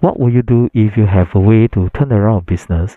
[0.00, 2.96] what will you do if you have a way to turn around a business,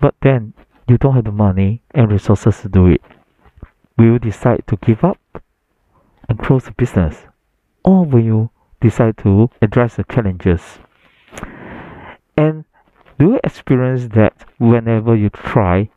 [0.00, 0.54] but then
[0.88, 3.02] you don't have the money and resources to do it?
[3.96, 5.18] Will you decide to give up
[6.28, 7.26] and close the business?
[7.84, 8.50] Or will you
[8.80, 10.78] decide to address the challenges?
[12.36, 12.64] And
[13.18, 15.90] do you experience that whenever you try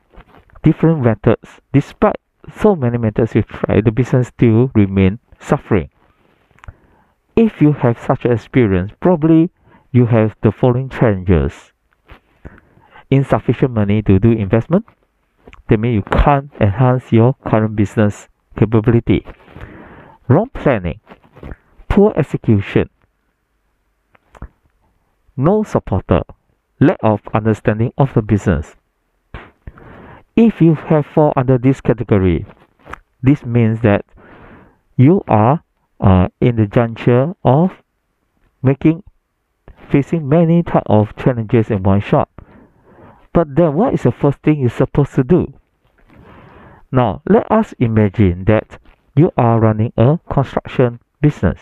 [0.64, 2.18] different methods, despite
[2.60, 5.90] so many methods you try, the business still remain suffering?
[7.36, 9.50] If you have such an experience, probably
[9.96, 11.72] you have the following challenges.
[13.10, 14.86] Insufficient money to do investment.
[15.70, 18.28] That means you can't enhance your current business
[18.60, 19.26] capability.
[20.28, 21.00] Wrong planning.
[21.88, 22.90] Poor execution.
[25.38, 26.24] No supporter.
[26.82, 28.76] Lack of understanding of the business.
[30.36, 32.46] If you have fall under this category,
[33.24, 34.04] this means that
[34.98, 35.64] you are
[36.02, 37.72] uh, in the juncture of
[38.62, 39.04] making
[39.90, 42.30] facing many type of challenges in one shot.
[43.34, 45.54] But then what is the first thing you're supposed to do?
[46.92, 48.80] Now let us imagine that
[49.16, 51.60] you are running a construction business.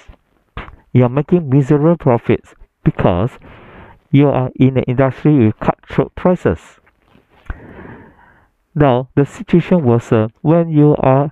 [0.91, 3.31] You are making miserable profits because
[4.11, 6.59] you are in an industry with cutthroat prices.
[8.75, 11.31] Now the situation was uh, when you are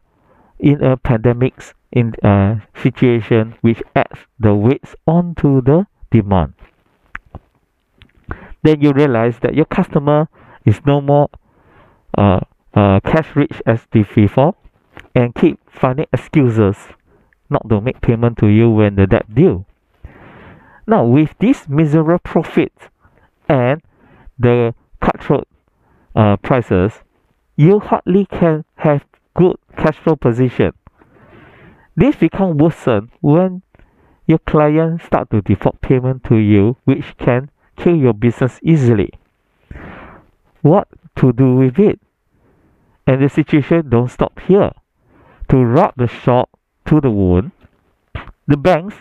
[0.59, 6.53] in a pandemic in a uh, situation which adds the weights onto the demand
[8.63, 10.27] then you realize that your customer
[10.65, 11.29] is no more
[12.17, 12.39] uh,
[12.73, 14.55] uh, cash rich as before
[15.15, 16.77] and keep finding excuses
[17.49, 19.65] not to make payment to you when the debt due.
[20.87, 22.73] Now, with this miserable profit
[23.47, 23.81] and
[24.39, 25.47] the cutthroat
[26.15, 26.93] uh, prices,
[27.55, 30.73] you hardly can have good cash flow position.
[31.95, 33.61] This becomes worsen when
[34.25, 37.50] your client start to default payment to you, which can
[37.81, 39.11] kill your business easily.
[40.61, 40.87] What
[41.17, 41.99] to do with it?
[43.07, 44.71] And the situation don't stop here.
[45.49, 46.49] To rub the salt
[46.85, 47.51] to the wound,
[48.47, 48.95] the banks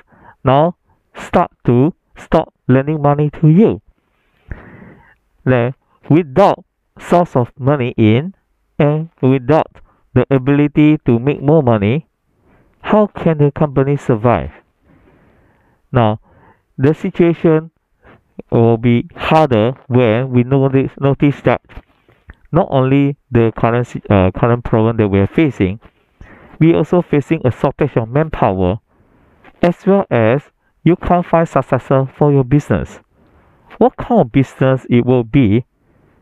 [0.44, 0.76] now
[1.14, 3.82] start to stop lending money to you.
[5.44, 5.74] Then,
[6.08, 6.64] without
[6.98, 8.34] source of money in
[8.78, 9.76] and without
[10.14, 12.06] the ability to make more money,
[12.82, 14.52] how can the company survive?
[15.92, 16.20] Now,
[16.78, 17.70] the situation
[18.50, 21.60] will be harder when we notice, notice that
[22.52, 25.80] not only the current uh, current problem that we are facing,
[26.58, 28.80] we also facing a shortage of manpower,
[29.62, 30.42] as well as
[30.84, 33.00] you can't find successor for your business.
[33.78, 35.64] What kind of business it will be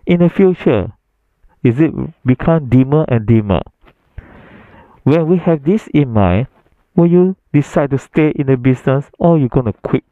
[0.07, 0.93] in the future?
[1.65, 1.93] Is it
[2.25, 3.63] become dimmer and dimmer?
[5.03, 6.47] When we have this in mind,
[6.95, 10.05] will you decide to stay in the business or you're gonna quit?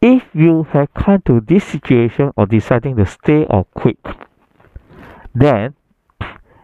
[0.00, 3.98] If you have come to this situation of deciding to stay or quit,
[5.34, 5.74] then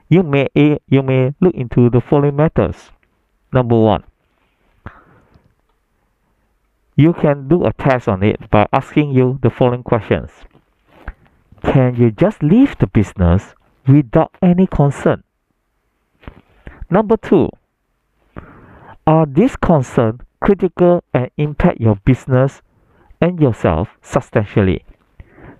[0.08, 2.90] you may eh, you may look into the following matters.
[3.52, 4.04] Number one,
[6.96, 10.30] you can do a test on it by asking you the following questions.
[11.62, 13.54] Can you just leave the business
[13.86, 15.24] without any concern?
[16.90, 17.48] Number two,
[19.06, 22.60] are these concerns critical and impact your business
[23.24, 24.84] and yourself substantially.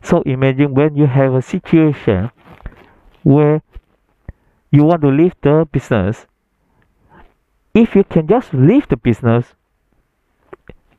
[0.02, 2.30] So imagine when you have a situation
[3.22, 3.62] where
[4.70, 6.26] you want to leave the business,
[7.74, 9.54] if you can just leave the business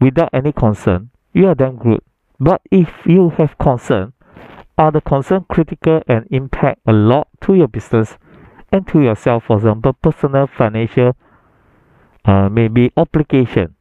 [0.02, 2.02] without any concern, you are then good.
[2.40, 4.14] But if you have concern,
[4.78, 8.18] are the concern critical and impact a lot to your business
[8.72, 11.16] and to yourself, for example, personal, financial,
[12.26, 13.76] uh, maybe obligation,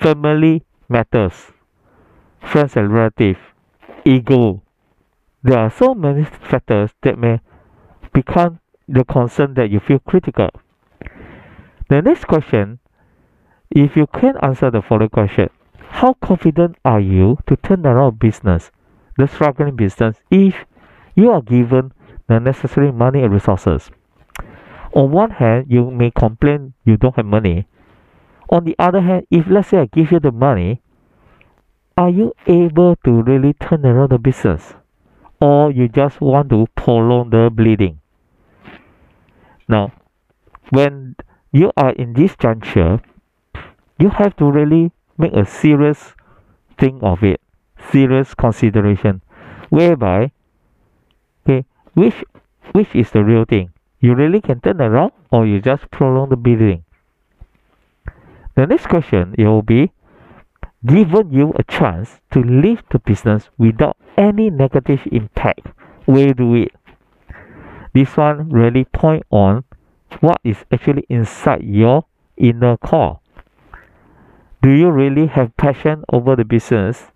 [0.00, 1.50] family matters
[2.40, 3.38] friends and relatives,
[4.04, 4.62] ego.
[5.42, 7.40] There are so many factors that may
[8.12, 10.50] become the concern that you feel critical.
[11.88, 12.80] The next question,
[13.70, 18.70] if you can answer the following question, how confident are you to turn around business,
[19.16, 20.64] the struggling business, if
[21.14, 21.92] you are given
[22.28, 23.90] the necessary money and resources?
[24.92, 27.66] On one hand, you may complain you don't have money.
[28.50, 30.82] On the other hand, if let's say I give you the money,
[31.98, 34.74] are you able to really turn around the business?
[35.40, 38.00] Or you just want to prolong the bleeding?
[39.68, 39.92] Now
[40.70, 41.16] when
[41.50, 43.00] you are in this juncture
[43.98, 46.14] you have to really make a serious
[46.78, 47.40] thing of it
[47.90, 49.20] serious consideration
[49.70, 50.30] whereby
[51.42, 51.64] okay
[51.94, 52.22] which
[52.72, 53.70] which is the real thing?
[54.00, 56.84] You really can turn around or you just prolong the bleeding?
[58.54, 59.90] The next question it will be
[60.86, 65.66] given you a chance to leave the business without any negative impact,
[66.06, 66.72] will do it?
[67.92, 69.64] This one really point on
[70.20, 73.20] what is actually inside your inner core.
[74.62, 77.06] Do you really have passion over the business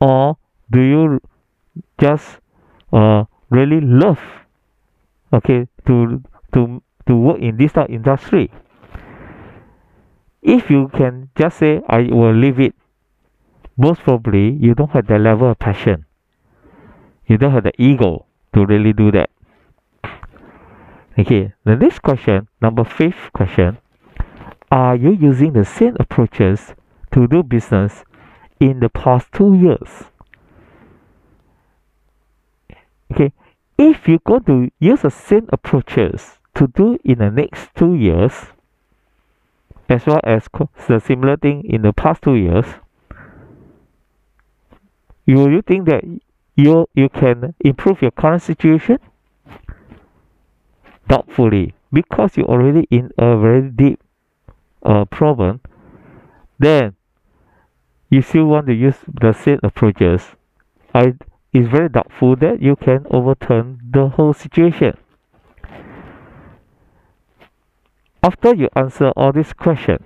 [0.00, 0.36] or
[0.70, 1.20] do you
[1.98, 2.38] just
[2.92, 4.20] uh, really love
[5.32, 6.22] okay to
[6.52, 8.50] to to work in this industry
[10.42, 12.74] if you can just say i will leave it
[13.76, 16.06] most probably you don't have the level of passion.
[17.26, 19.30] You don't have the ego to really do that.
[21.18, 23.78] Okay the next question number fifth question.
[24.70, 26.74] Are you using the same approaches
[27.12, 28.04] to do business
[28.60, 30.04] in the past two years?
[33.12, 33.32] Okay
[33.78, 38.32] if you're going to use the same approaches to do in the next two years
[39.88, 40.48] as well as
[40.88, 42.66] the similar thing in the past two years
[45.26, 46.02] you you think that
[46.56, 48.98] you you can improve your current situation?
[51.08, 51.74] Doubtfully.
[51.92, 54.00] Because you're already in a very deep
[54.82, 55.60] uh, problem
[56.58, 56.94] then
[58.10, 60.22] you still want to use the same approaches.
[60.94, 61.14] I
[61.52, 64.96] it's very doubtful that you can overturn the whole situation.
[68.22, 70.04] After you answer all these questions,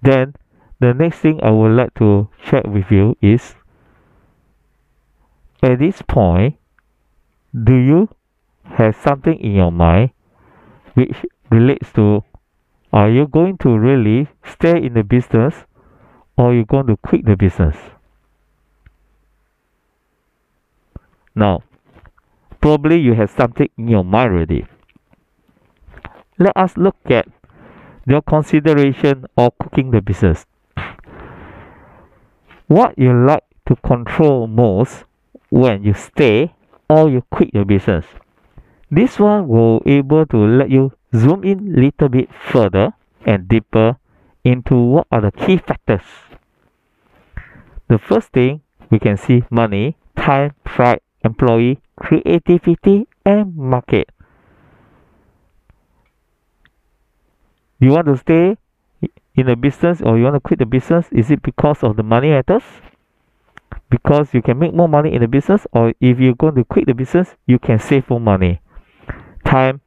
[0.00, 0.34] then
[0.80, 3.54] the next thing I would like to check with you is
[5.72, 6.56] at this point,
[7.52, 8.08] do you
[8.64, 10.10] have something in your mind
[10.94, 12.22] which relates to
[12.92, 15.64] are you going to really stay in the business
[16.36, 17.76] or are you going to quit the business?
[21.34, 21.62] Now,
[22.60, 24.66] probably you have something in your mind already.
[26.38, 27.28] Let us look at
[28.06, 30.44] your consideration of cooking the business.
[32.66, 35.04] What you like to control most
[35.52, 36.54] when you stay
[36.88, 38.06] or you quit your business.
[38.90, 42.94] This one will able to let you zoom in little bit further
[43.26, 43.98] and deeper
[44.44, 46.08] into what are the key factors.
[47.88, 54.08] The first thing we can see money, time, pride, employee, creativity, and market.
[57.78, 58.56] You want to stay
[59.34, 61.06] in a business or you want to quit the business?
[61.12, 62.64] Is it because of the money matters?
[63.90, 66.86] Because you can make more money in the business, or if you're going to quit
[66.86, 68.60] the business, you can save more money.
[69.44, 69.80] Time,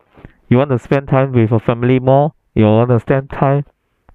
[0.50, 3.66] you want to spend time with your family more, you want to spend time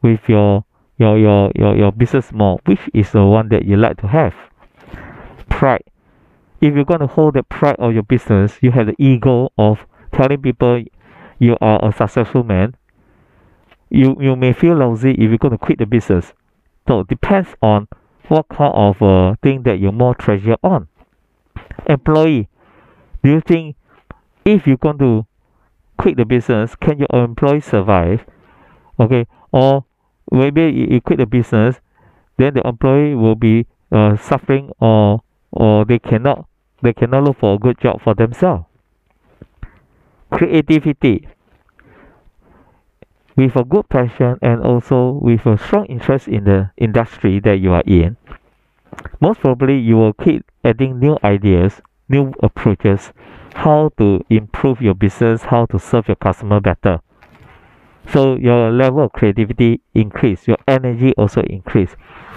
[0.02, 0.64] with your
[0.98, 4.34] your your your, your business more, which is the one that you like to have.
[5.48, 5.84] Pride,
[6.60, 9.86] if you're going to hold the pride of your business, you have the ego of
[10.12, 10.82] telling people
[11.38, 12.76] you are a successful man.
[13.88, 16.32] You you may feel lousy if you're going to quit the business.
[16.86, 17.88] So it depends on
[18.30, 20.86] what kind of uh, thing that you more treasure on.
[21.86, 22.48] Employee,
[23.24, 23.74] do you think
[24.44, 25.26] if you're going to
[25.98, 28.24] quit the business, can your employee survive?
[29.00, 29.84] Okay, or
[30.30, 31.80] maybe you quit the business,
[32.36, 36.46] then the employee will be uh, suffering or or they cannot
[36.82, 38.64] they cannot look for a good job for themselves.
[40.30, 41.26] Creativity.
[43.36, 47.72] With a good passion and also with a strong interest in the industry that you
[47.72, 48.16] are in,
[49.20, 53.12] most probably you will keep adding new ideas, new approaches,
[53.54, 57.00] how to improve your business, how to serve your customer better.
[58.08, 61.94] So your level of creativity increase, your energy also increase.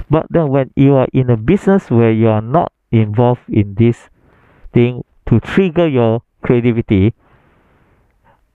[0.10, 4.10] But then when you are in a business where you are not involved in this
[4.74, 7.14] thing to trigger your creativity,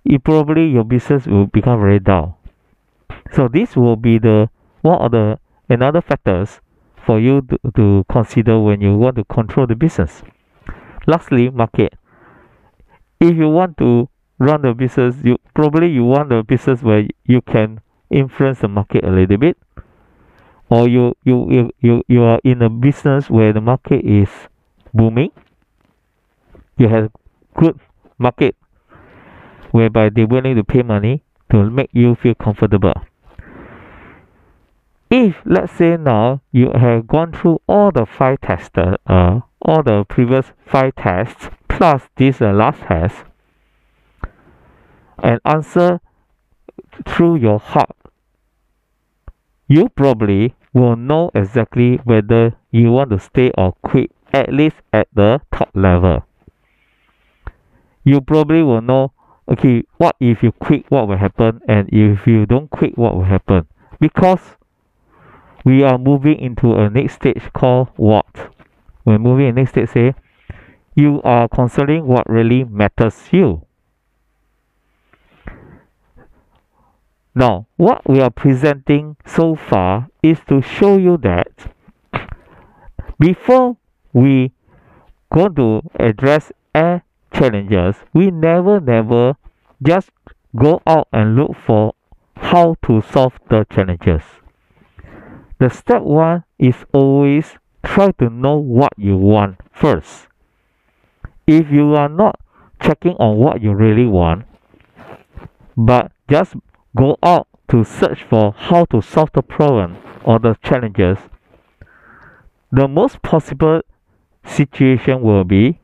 [0.09, 2.39] it probably your business will become very dull.
[3.33, 4.49] So this will be the
[4.83, 5.39] one of the
[5.69, 6.61] another factors
[7.05, 10.23] for you to, to consider when you want to control the business.
[11.07, 11.95] Lastly, market.
[13.21, 17.41] If you want to run the business, you probably you want a business where you
[17.43, 19.59] can influence the market a little bit.
[20.71, 24.29] Or you you you you, you are in a business where the market is
[24.95, 25.31] booming
[26.79, 27.11] you have
[27.57, 27.79] good
[28.19, 28.57] market
[29.71, 32.95] whereby they're willing to pay money to make you feel comfortable.
[35.11, 40.05] If let's say now you have gone through all the five tests, uh, all the
[40.09, 43.17] previous five tests plus this uh, last test,
[45.23, 46.01] and answer
[47.07, 47.97] through your heart,
[49.67, 55.09] you probably will know exactly whether you want to stay or quit at least at
[55.15, 56.23] the top level
[58.09, 59.13] you probably will know
[59.49, 63.25] okay what if you quit what will happen and if you don't quit what will
[63.25, 63.67] happen
[64.01, 64.41] because
[65.65, 68.55] we are moving into a next stage called what?
[69.05, 70.15] We're moving in next stage say
[70.95, 73.67] you are considering what really matters you.
[77.35, 81.73] Now, what we are presenting so far is to show you that
[83.21, 83.77] before
[84.13, 84.53] we
[85.33, 89.37] go to address air challenges, we never, never
[89.83, 90.11] just
[90.57, 91.95] go out and look for
[92.37, 94.23] how to solve the challenges.
[95.59, 100.29] The step one is always try to know what you want first.
[101.47, 102.39] If you are not
[102.81, 104.47] checking on what you really want,
[105.77, 106.55] but just
[106.97, 111.19] go out to search for how to solve the problem or the challenges,
[112.71, 113.81] the most possible
[114.45, 115.81] situation will be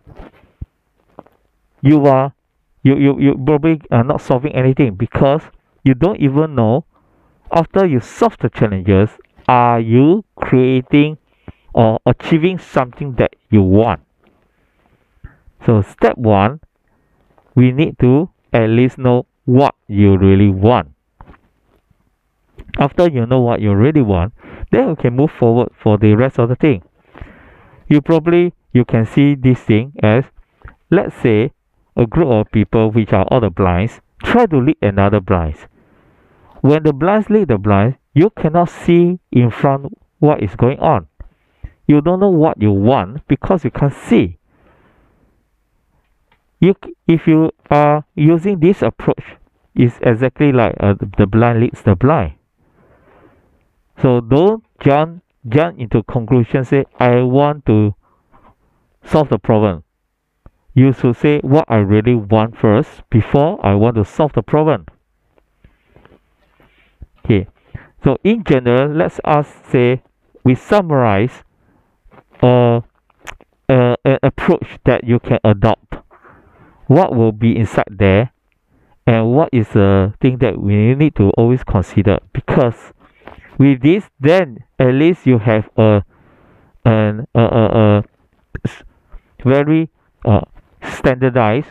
[1.84, 2.34] you are
[2.82, 5.42] you, you, you probably are not solving anything because
[5.84, 6.84] you don't even know
[7.52, 9.10] after you solve the challenges
[9.46, 11.18] are you creating
[11.74, 14.00] or achieving something that you want?
[15.64, 16.60] So step one
[17.54, 20.90] we need to at least know what you really want.
[22.78, 24.32] After you know what you really want
[24.70, 26.82] then we can move forward for the rest of the thing.
[27.88, 30.24] You probably you can see this thing as
[30.90, 31.52] let's say
[31.96, 35.56] a group of people which are all the blinds try to lead another blind
[36.64, 41.06] when the blinds lead the blind you cannot see in front what is going on.
[41.86, 44.38] You don't know what you want because you can't see.
[46.58, 46.74] You
[47.06, 49.22] if you are using this approach
[49.74, 52.32] it's exactly like uh, the blind leads the blind.
[54.00, 57.94] So don't jump jump into conclusion say I want to
[59.04, 59.83] solve the problem.
[60.74, 64.86] You should say what I really want first before I want to solve the problem.
[67.24, 67.46] Okay,
[68.02, 70.02] so in general, let's us say
[70.42, 71.44] we summarize
[72.42, 72.82] a,
[73.68, 75.94] a, an approach that you can adopt.
[76.86, 78.32] What will be inside there
[79.06, 82.92] and what is the thing that we need to always consider because
[83.58, 86.02] with this then at least you have a
[86.84, 88.04] an a, a,
[88.64, 88.68] a
[89.44, 89.90] very
[90.24, 90.40] uh,
[90.94, 91.68] standardized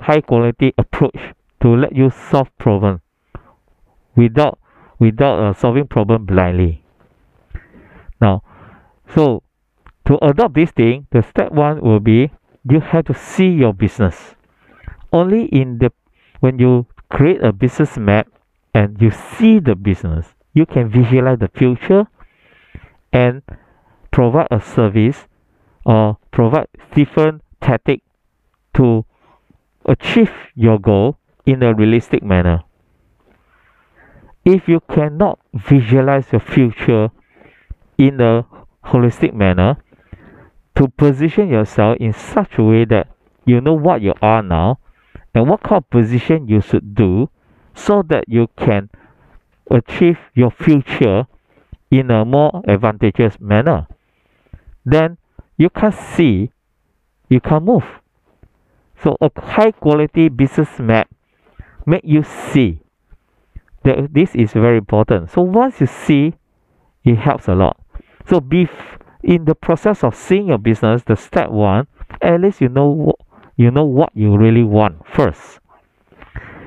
[0.00, 1.16] high quality approach
[1.60, 3.00] to let you solve problem
[4.16, 4.58] without
[4.98, 6.84] without uh, solving problem blindly.
[8.20, 8.42] Now
[9.14, 9.42] so
[10.06, 12.30] to adopt this thing the step one will be
[12.68, 14.34] you have to see your business.
[15.12, 15.92] Only in the
[16.40, 18.28] when you create a business map
[18.74, 22.06] and you see the business you can visualize the future
[23.12, 23.42] and
[24.10, 25.26] provide a service
[25.84, 28.02] or provide different tactic
[28.74, 29.04] to
[29.84, 32.62] achieve your goal in a realistic manner.
[34.44, 37.10] If you cannot visualize your future
[37.98, 38.46] in a
[38.84, 39.76] holistic manner,
[40.74, 43.08] to position yourself in such a way that
[43.44, 44.78] you know what you are now
[45.34, 47.28] and what kind of position you should do
[47.74, 48.88] so that you can
[49.70, 51.26] achieve your future
[51.90, 53.86] in a more advantageous manner,
[54.84, 55.18] then
[55.56, 56.50] you can see,
[57.28, 57.84] you can move.
[59.02, 61.08] So a high quality business map
[61.86, 62.80] make you see
[63.82, 65.30] that this is very important.
[65.30, 66.34] So once you see,
[67.04, 67.80] it helps a lot.
[68.28, 68.68] So be
[69.22, 71.88] in the process of seeing your business, the step one,
[72.20, 73.14] at least you know
[73.56, 75.58] you know what you really want first.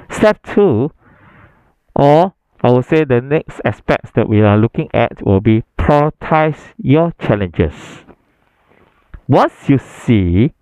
[0.10, 0.92] Step two,
[1.96, 6.74] or I would say the next aspects that we are looking at will be prioritize
[6.78, 7.74] your challenges.
[9.28, 10.54] Once you see,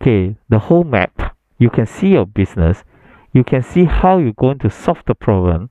[0.00, 2.84] okay, the whole map, you can see your business,
[3.32, 5.70] you can see how you're going to solve the problem,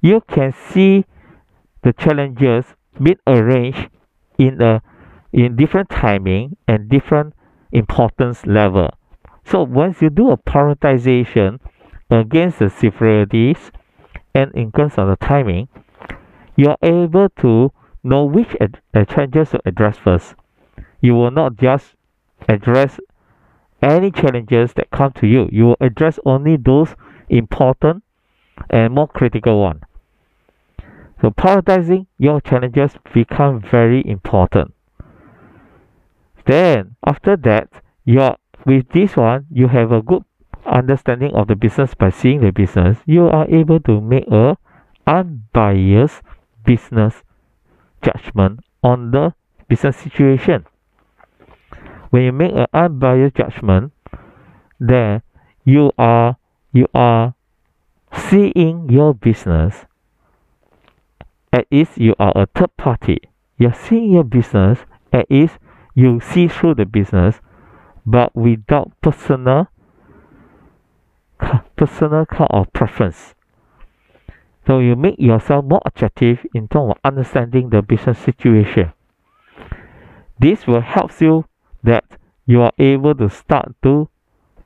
[0.00, 1.04] you can see
[1.82, 2.64] the challenges
[3.02, 3.88] being arranged
[4.38, 4.82] in a
[5.32, 7.34] in different timing and different
[7.72, 8.88] importance level.
[9.44, 11.58] So once you do a prioritization
[12.10, 13.72] against the severities,
[14.34, 15.68] and in terms of the timing,
[16.56, 17.72] you are able to
[18.02, 20.34] know which ad- uh, challenges to address first.
[21.00, 21.94] You will not just
[22.48, 23.00] address
[23.84, 25.48] any challenges that come to you.
[25.52, 26.94] You will address only those
[27.28, 28.02] important
[28.70, 29.82] and more critical one.
[31.20, 34.74] So prioritizing your challenges become very important.
[36.46, 37.70] Then after that,
[38.04, 38.34] you
[38.66, 40.24] with this one, you have a good
[40.66, 44.56] understanding of the business by seeing the business, you are able to make a
[45.06, 46.22] unbiased
[46.64, 47.22] business
[48.02, 49.34] judgment on the
[49.68, 50.64] business situation.
[52.14, 53.92] When you make an unbiased judgment,
[54.78, 55.22] then
[55.64, 56.36] you are
[56.70, 57.34] you are
[58.16, 59.86] seeing your business
[61.52, 63.18] at ease you are a third party.
[63.58, 64.78] You're seeing your business
[65.12, 65.58] at ease,
[65.96, 67.40] you see through the business,
[68.06, 69.66] but without personal
[71.76, 73.34] personal kind of preference.
[74.68, 78.92] So you make yourself more attractive in terms of understanding the business situation.
[80.38, 81.46] This will help you
[81.84, 82.04] that
[82.46, 84.08] you are able to start to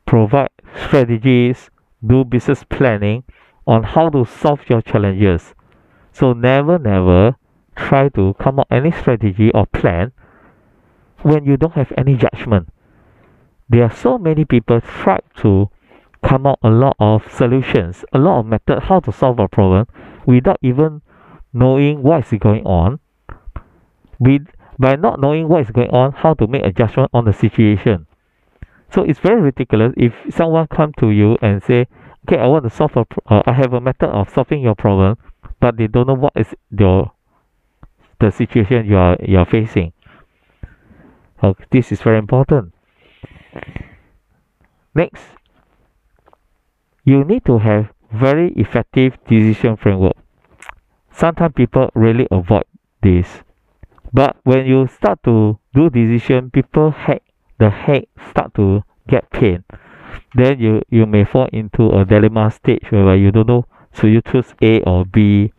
[0.06, 0.48] provide
[0.86, 1.70] strategies,
[2.04, 3.24] do business planning
[3.66, 5.54] on how to solve your challenges.
[6.12, 7.36] So never, never
[7.76, 10.12] try to come up any strategy or plan
[11.22, 12.68] when you don't have any judgment.
[13.68, 15.70] There are so many people try to
[16.22, 19.86] come up a lot of solutions, a lot of method how to solve a problem
[20.26, 21.02] without even
[21.52, 22.98] knowing what is going on.
[24.18, 24.48] With
[24.78, 28.06] by not knowing what is going on, how to make a judgment on the situation.
[28.90, 31.86] So it's very ridiculous if someone come to you and say,
[32.26, 35.18] "Okay, I want to solve a, uh, I have a method of solving your problem,"
[35.60, 37.12] but they don't know what is your
[38.20, 39.92] the situation you are you are facing.
[41.42, 42.72] Uh, this is very important.
[44.94, 45.22] Next,
[47.04, 50.16] you need to have very effective decision framework.
[51.12, 52.64] Sometimes people really avoid
[53.02, 53.42] this.
[54.12, 57.20] But when you start to do decision, people head
[57.58, 59.64] the head start to get pain.
[60.34, 64.22] Then you, you may fall into a dilemma stage where you don't know should you
[64.22, 65.52] choose A or B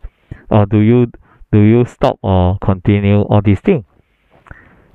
[0.48, 1.10] or do you
[1.52, 3.84] do you stop or continue all these things.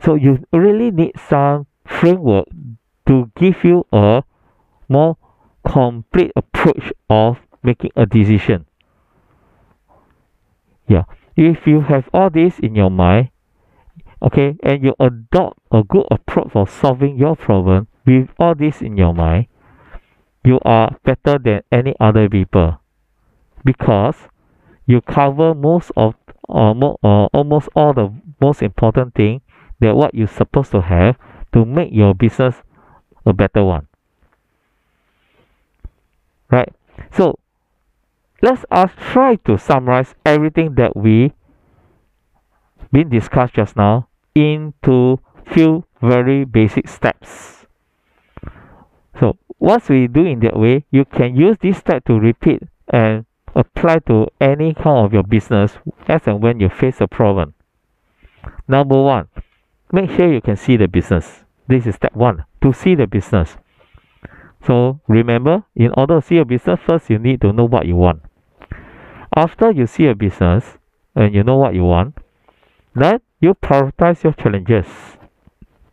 [0.03, 2.47] So you really need some framework
[3.07, 4.24] to give you a
[4.88, 5.17] more
[5.67, 8.65] complete approach of making a decision.
[10.88, 11.03] Yeah,
[11.35, 13.29] if you have all this in your mind,
[14.22, 18.98] okay, and you adopt a good approach for solving your problem with all this in
[18.98, 19.48] your mind,
[20.43, 22.79] you are better than any other people
[23.63, 24.15] because
[24.86, 26.15] you cover most of
[26.48, 29.41] or mo- uh, almost all the most important thing
[29.79, 31.17] that what you're supposed to have
[31.51, 32.55] to make your business
[33.25, 33.88] a better one.
[36.51, 36.71] Right?
[37.12, 37.39] So
[38.41, 41.34] let's us try to summarize everything that we
[42.91, 45.19] been discussed just now into
[45.52, 47.65] few very basic steps.
[49.19, 53.26] So once we do in that way you can use this step to repeat and
[53.56, 57.54] apply to any kind of your business as and when you face a problem.
[58.67, 59.30] Number one
[59.91, 61.43] make sure you can see the business.
[61.67, 63.58] This is step one to see the business.
[64.65, 67.95] So remember, in order to see a business, first you need to know what you
[67.95, 68.24] want.
[69.36, 70.78] After you see a business
[71.15, 72.17] and you know what you want,
[72.95, 74.88] then you prioritize your challenges.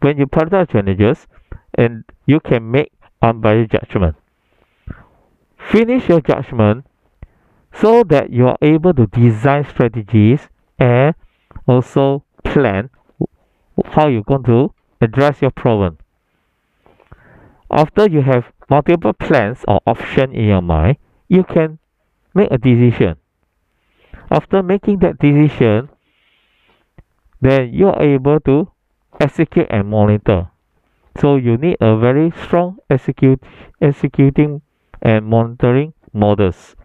[0.00, 1.26] When you prioritize challenges,
[1.74, 4.16] and you can make unbiased judgment.
[5.56, 6.84] Finish your judgment
[7.72, 11.14] so that you are able to design strategies and
[11.66, 12.90] also plan
[13.84, 15.98] how you're going to address your problem.
[17.70, 21.78] After you have multiple plans or options in your mind, you can
[22.34, 23.16] make a decision.
[24.30, 25.88] After making that decision,
[27.42, 28.70] then you are able to
[29.20, 30.48] execute and monitor.
[31.20, 33.42] So you need a very strong execute,
[33.80, 34.62] executing
[35.02, 36.76] and monitoring models.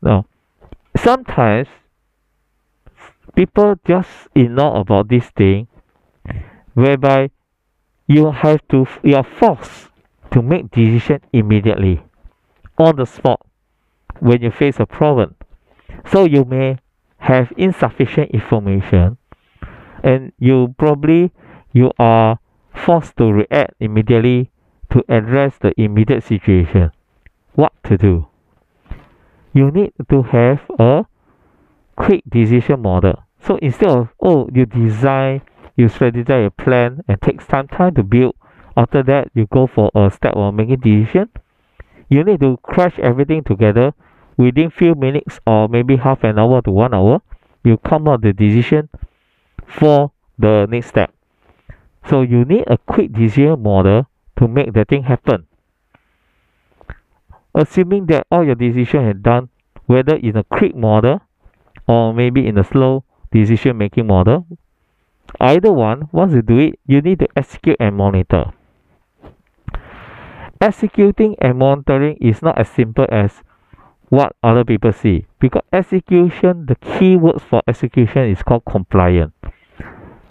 [0.00, 0.24] Now,
[0.96, 1.68] sometimes
[3.34, 5.66] people just ignore about this thing,
[6.74, 7.30] whereby
[8.06, 9.88] you have to you are forced
[10.30, 12.02] to make decision immediately
[12.78, 13.40] on the spot
[14.20, 15.34] when you face a problem
[16.10, 16.78] so you may
[17.20, 19.16] have insufficient information.
[20.02, 21.32] And you probably
[21.72, 22.38] you are
[22.74, 24.50] forced to react immediately
[24.90, 26.90] to address the immediate situation.
[27.54, 28.26] What to do?
[29.52, 31.04] You need to have a
[31.96, 33.22] quick decision model.
[33.40, 35.42] So instead of oh you design
[35.76, 38.34] you strategize a plan and takes some time to build.
[38.76, 41.28] After that you go for a step of making decision.
[42.08, 43.92] You need to crash everything together
[44.36, 47.20] within few minutes or maybe half an hour to one hour
[47.64, 48.88] you come up the decision
[49.66, 51.12] for the next step
[52.08, 55.46] so you need a quick decision model to make the thing happen
[57.54, 59.48] assuming that all your decision are done
[59.86, 61.20] whether in a quick model
[61.86, 64.46] or maybe in a slow decision making model
[65.38, 68.52] Either one, once you do it, you need to execute and monitor.
[70.60, 73.42] Executing and monitoring is not as simple as
[74.10, 79.32] what other people see because execution, the key words for execution is called compliant.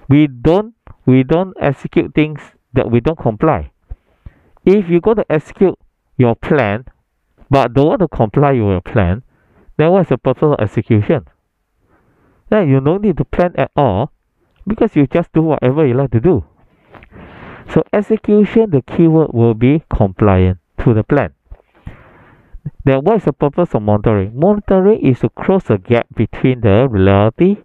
[0.07, 2.39] We don't we don't execute things
[2.73, 3.71] that we don't comply.
[4.65, 5.79] If you go to execute
[6.17, 6.85] your plan
[7.49, 9.23] but don't want to comply with your plan,
[9.77, 11.25] then what's the purpose of execution?
[12.49, 14.11] Then you don't need to plan at all
[14.67, 16.43] because you just do whatever you like to do.
[17.73, 21.33] So execution, the keyword will be compliant to the plan.
[22.89, 24.31] Then what is the purpose of monitoring?
[24.33, 27.57] Monitoring is to close the gap between the reality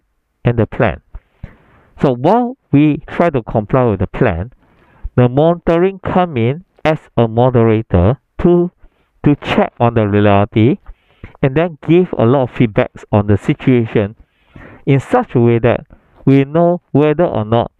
[0.44, 1.00] and the plan.
[1.98, 4.52] So while we try to comply with the plan,
[5.14, 8.70] the monitoring come in as a moderator to
[9.22, 10.76] to check on the reality
[11.40, 14.16] and then give a lot of feedbacks on the situation
[14.84, 15.86] in such a way that
[16.26, 17.72] we know whether or not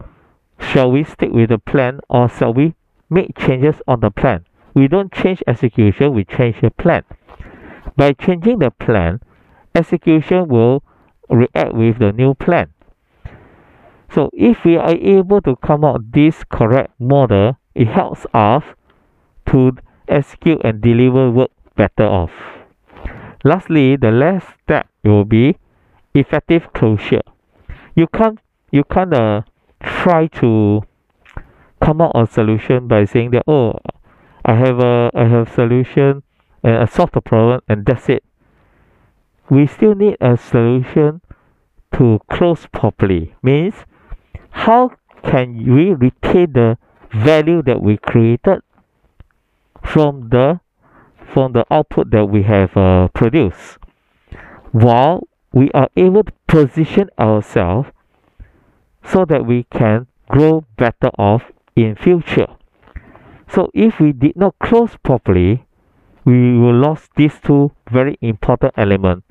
[0.57, 2.73] shall we stick with the plan or shall we
[3.07, 4.45] make changes on the plan.
[4.73, 7.03] We don't change execution, we change the plan.
[7.97, 9.21] By changing the plan,
[9.73, 10.83] execution will
[11.29, 12.73] react with the new plan.
[14.13, 18.63] So if we are able to come out this correct model, it helps us
[19.47, 19.77] to
[20.07, 22.31] execute and deliver work better off.
[23.43, 25.57] Lastly, the last step will be
[26.13, 27.21] effective closure.
[27.95, 28.39] You can't
[28.71, 29.41] you can't uh,
[29.81, 30.81] try to
[31.81, 33.79] come out a solution by saying that oh
[34.43, 36.23] I have a I have solution
[36.65, 38.23] and solve the problem and that's it.
[39.49, 41.21] We still need a solution
[41.93, 43.35] to close properly.
[43.43, 43.75] Means
[44.49, 44.91] how
[45.23, 46.77] can we retain the
[47.11, 48.61] value that we created
[49.83, 50.59] from the
[51.33, 53.77] from the output that we have uh, produced
[54.71, 57.89] while we are able to position ourselves
[59.03, 62.47] so that we can grow better off in future
[63.47, 65.64] so if we did not close properly
[66.25, 69.25] we will lose these two very important elements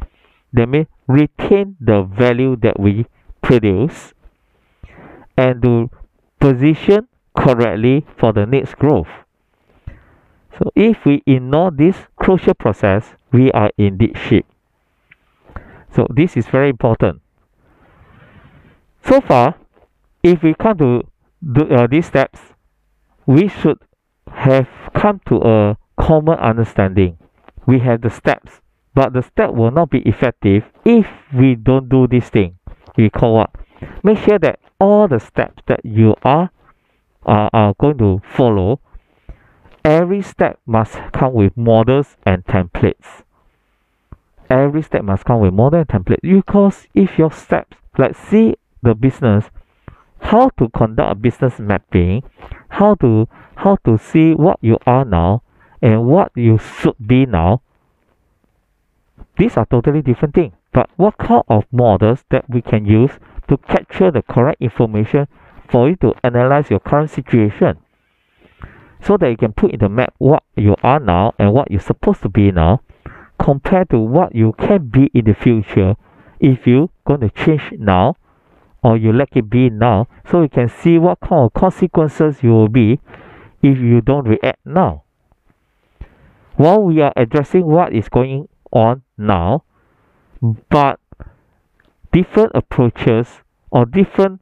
[0.52, 3.06] that means retain the value that we
[3.42, 4.14] produce
[5.36, 5.90] and to
[6.40, 9.08] position correctly for the next growth.
[10.56, 14.46] So if we ignore this crucial process, we are in deep shit.
[15.94, 17.20] So this is very important.
[19.04, 19.56] So far,
[20.22, 21.02] if we come to
[21.52, 22.38] do, uh, these steps,
[23.26, 23.78] we should
[24.30, 27.16] have come to a common understanding.
[27.66, 28.60] We have the steps,
[28.94, 32.58] but the step will not be effective if we don't do this thing.
[32.94, 33.50] We call what?
[34.02, 36.50] Make sure that all the steps that you are,
[37.24, 38.80] uh, are going to follow,
[39.82, 43.22] every step must come with models and templates.
[44.50, 48.94] Every step must come with model and template because if your steps, let's see the
[48.94, 49.46] business,
[50.20, 52.22] how to conduct a business mapping,
[52.68, 55.43] how to how to see what you are now
[55.84, 57.60] and what you should be now.
[59.36, 60.54] These are totally different things.
[60.72, 63.10] But what kind of models that we can use
[63.48, 65.28] to capture the correct information
[65.68, 67.76] for you to analyze your current situation
[69.02, 71.80] so that you can put in the map what you are now and what you're
[71.80, 72.80] supposed to be now
[73.38, 75.94] compared to what you can be in the future
[76.40, 78.16] if you're going to change now
[78.82, 82.50] or you let it be now so you can see what kind of consequences you
[82.50, 82.98] will be
[83.62, 85.03] if you don't react now
[86.56, 89.62] while we are addressing what is going on now
[90.70, 91.00] but
[92.12, 93.40] different approaches
[93.70, 94.40] or different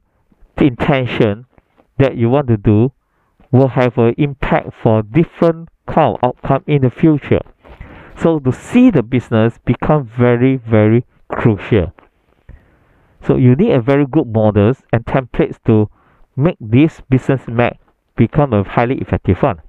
[0.57, 1.45] intention
[1.97, 2.91] that you want to do
[3.51, 7.41] will have an impact for different kind of outcome in the future.
[8.15, 11.93] So to see the business become very, very crucial.
[13.25, 15.89] So you need a very good models and templates to
[16.35, 17.77] make this business map
[18.15, 19.61] become a highly effective one.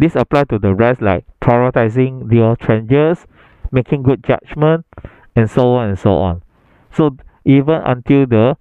[0.00, 3.26] This apply to the rest like prioritizing your changes,
[3.70, 4.86] making good judgment,
[5.36, 6.42] and so on and so on.
[6.90, 8.56] So even until the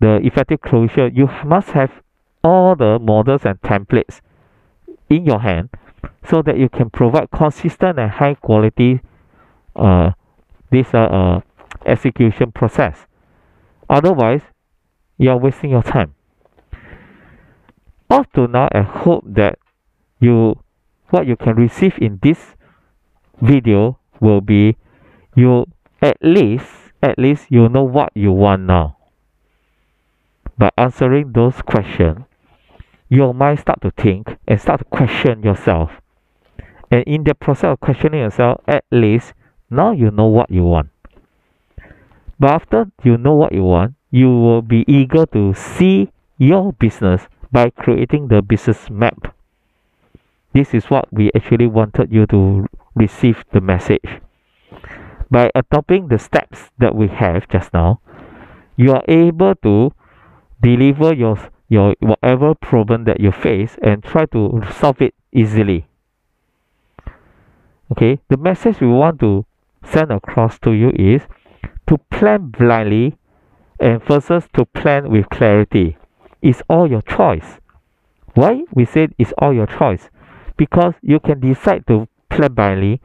[0.00, 1.92] the effective closure, you must have
[2.42, 4.20] all the models and templates
[5.08, 5.68] in your hand
[6.28, 9.00] so that you can provide consistent and high quality
[9.76, 10.10] uh,
[10.72, 11.40] this uh, uh,
[11.86, 13.06] execution process.
[13.88, 14.42] Otherwise,
[15.18, 16.16] you are wasting your time.
[18.10, 19.56] Up to now, I hope that
[20.18, 20.58] you
[21.10, 22.54] what you can receive in this
[23.40, 24.76] video will be
[25.34, 25.66] you
[26.02, 26.66] at least
[27.02, 28.96] at least you know what you want now.
[30.58, 32.18] By answering those questions,
[33.08, 35.90] your mind start to think and start to question yourself.
[36.90, 39.32] And in the process of questioning yourself, at least
[39.70, 40.90] now you know what you want.
[42.38, 47.28] But after you know what you want, you will be eager to see your business
[47.52, 49.34] by creating the business map.
[50.52, 54.20] This is what we actually wanted you to receive the message
[55.30, 58.00] by adopting the steps that we have just now,
[58.76, 59.92] you are able to
[60.60, 65.86] deliver your your whatever problem that you face and try to solve it easily.
[67.92, 69.46] Okay, the message we want to
[69.84, 71.22] send across to you is
[71.86, 73.16] to plan blindly
[73.78, 75.96] and versus to plan with clarity.
[76.42, 77.58] It's all your choice.
[78.34, 80.10] Why we said it's all your choice?
[80.60, 83.00] Because you can decide to plan blindly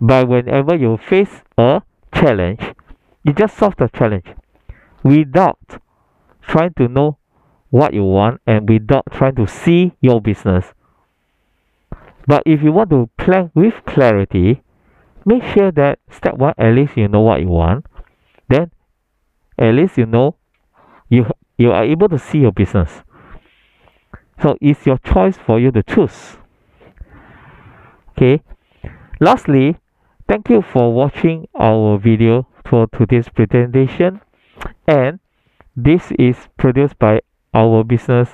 [0.00, 1.82] but whenever you face a
[2.14, 2.60] challenge,
[3.22, 4.26] you just solve the challenge
[5.02, 5.58] without
[6.42, 7.16] trying to know
[7.70, 10.74] what you want and without trying to see your business.
[12.26, 14.62] But if you want to plan with clarity,
[15.24, 17.86] make sure that step one, at least you know what you want.
[18.48, 18.70] Then
[19.58, 20.36] at least you know
[21.08, 22.90] you you are able to see your business.
[24.42, 26.36] So it's your choice for you to choose.
[28.16, 28.42] Okay.
[29.18, 29.76] Lastly,
[30.28, 34.20] thank you for watching our video for today's presentation
[34.86, 35.18] and
[35.74, 37.22] this is produced by
[37.52, 38.28] our business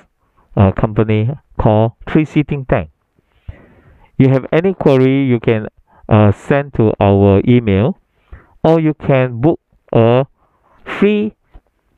[0.55, 2.91] uh, company called 3C Think Tank.
[4.19, 5.69] You have any query you can
[6.11, 7.99] uh, send to our email
[8.63, 9.61] or you can book
[9.95, 10.27] a
[10.85, 11.35] free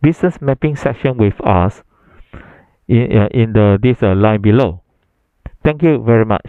[0.01, 1.83] business mapping session with us
[2.87, 4.83] in, uh, in the this uh, line below.
[5.65, 6.47] Thank you very much.